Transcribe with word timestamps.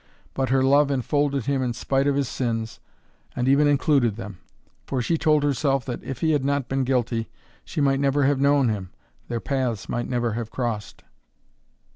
But 0.33 0.49
her 0.49 0.63
love 0.63 0.89
enfolded 0.89 1.45
him 1.45 1.61
in 1.61 1.73
spite 1.73 2.07
of 2.07 2.15
his 2.15 2.27
sins, 2.27 2.79
and 3.35 3.47
even 3.47 3.67
included 3.67 4.15
them. 4.15 4.39
For 4.87 4.99
she 4.99 5.15
told 5.15 5.43
herself 5.43 5.85
that 5.85 6.03
if 6.03 6.21
he 6.21 6.31
had 6.31 6.43
not 6.43 6.67
been 6.67 6.83
guilty 6.85 7.29
she 7.63 7.81
might 7.81 7.99
never 7.99 8.23
have 8.23 8.39
known 8.41 8.67
him, 8.69 8.89
their 9.27 9.39
paths 9.39 9.87
might 9.87 10.09
never 10.09 10.31
have 10.33 10.49
crossed. 10.49 11.03